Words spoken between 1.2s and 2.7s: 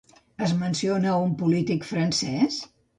un polític francès?